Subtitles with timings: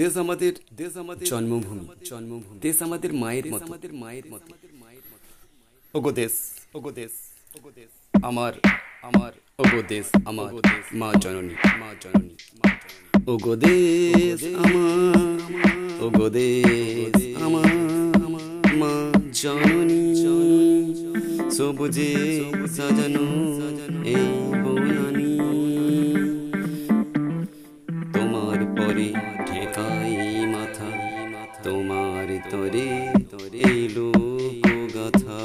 [0.00, 4.48] দেশ আমাদের দেশ আমাদের জন্মভূমি জন্মভূমি দেশ আমাদের মায়ের মতো। আমাদের মায়ের মতো।
[5.94, 6.34] ওগো দেশ
[6.76, 7.12] ওগো দেশ
[7.56, 7.90] ওগো দেশ।
[8.28, 8.52] আমার
[9.08, 9.32] আমার
[9.62, 10.50] ওগো দেশ আমার
[11.00, 12.34] মা জননী মা জননী
[13.32, 15.16] ওগো দেশ আমার
[16.06, 17.14] ওগো দেশ
[17.46, 17.70] আমার
[18.80, 18.92] মা
[19.40, 20.02] জননী।
[21.56, 22.10] সবুজে
[22.76, 23.26] সাজানো
[24.14, 24.26] এই
[33.30, 35.42] তরে এই লোক গাথা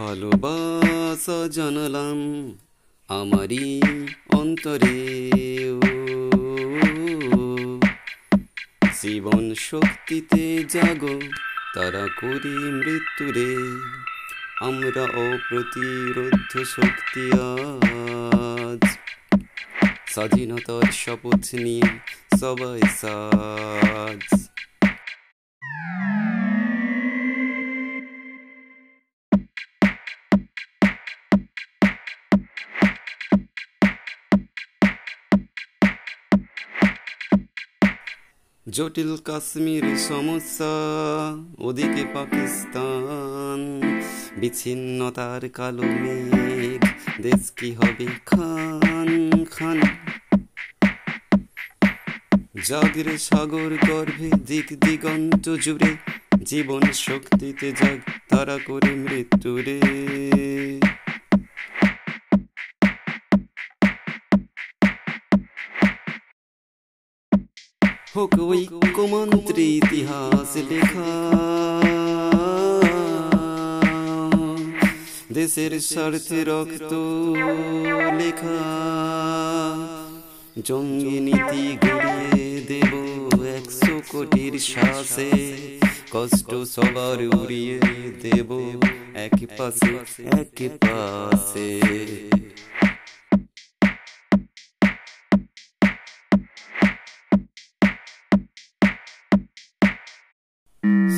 [0.00, 2.18] ভালোবাসা জানালাম
[3.08, 3.66] আমারই
[4.50, 5.30] অন্তরে
[9.02, 11.20] জীবন শক্তিতে জাগো,
[11.74, 13.56] তারা করি মৃত্যুরে।
[14.60, 18.98] আমরা অপ্রতিরোধ শক্তি আজ।
[20.06, 21.98] স্বাধীনতার শপথ নিয়ে
[22.40, 24.49] সবাই সাজ।
[38.70, 40.72] জটিল কাশ্মীর সমস্যা,
[41.58, 43.60] ওদিকে পাকিস্তান।
[44.36, 46.82] বিচ্ছিন্নতার কালো মেঘ,
[47.22, 49.80] দেশ কি হবে খান খান?
[52.68, 55.92] জাগরে সাগর গর্ভে দিক দিগন্ত জুড়ে,
[56.42, 57.98] জীবন শক্তিতে জাগ
[58.28, 59.80] তারা করে মৃত্যুরে
[68.16, 71.10] হোক ঐক্যমন্ত্রী ইতিহাস লেখা।
[75.32, 76.92] দেশের স্বার্থে রক্ত
[78.18, 78.58] লেখা।
[80.64, 82.92] জঙ্গি নীতি গড়িয়ে দেব
[83.56, 85.30] একশো কোটির শ্বাসে
[86.10, 87.78] কষ্ট সবার উড়িয়ে
[88.22, 88.50] দেব
[89.14, 89.92] এক পাশে
[90.40, 91.68] এক পাশে।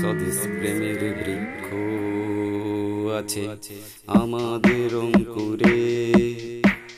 [0.02, 1.66] স্বদেশ প্রেমের বৃক্ষ
[3.18, 3.48] আছে
[4.06, 6.12] আমাদের অঙ্কুরে।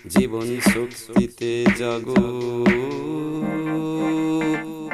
[0.08, 2.64] জীবন শক্তিতে জাগো।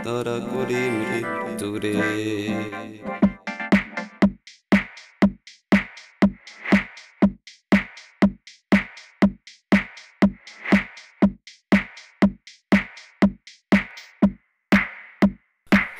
[0.04, 1.94] তারা করে মৃত্যুরে।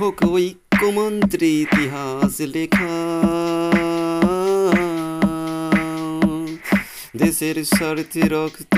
[0.01, 2.95] হোক ঐক্যমন্ত্রী ইতিহাস লেখা।
[7.17, 8.75] দেশের স্বার্থে রক্ত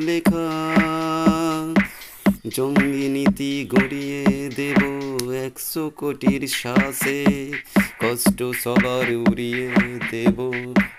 [0.00, 0.48] লেখা।
[2.48, 4.24] জঙ্গি নীতি গড়িয়ে
[4.56, 4.80] দেব
[5.46, 7.24] একশো কোটির শ্বাসে
[7.98, 9.66] কষ্ট সবার উড়িয়ে
[10.10, 10.38] দেব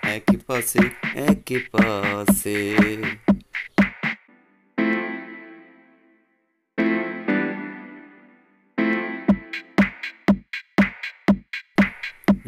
[0.02, 0.82] এক পাশে
[1.14, 2.58] এক পাশে।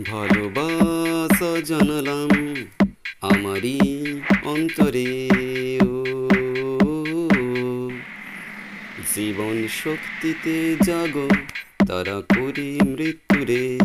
[0.06, 2.54] ভালোবাসা জানালাম
[3.20, 5.28] আমারই অন্তরে
[9.14, 11.28] জীবন শক্তিতে জাগো,
[11.88, 13.78] তারা করি মৃত্যুরে।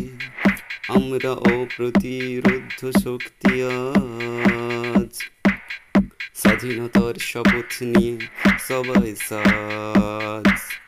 [0.88, 5.24] আমরা অপ্রতিরোধ শক্তি আজ।
[6.36, 8.18] স্বাধীনতার শপথ নিয়ে
[8.60, 10.83] সবাই সাজ।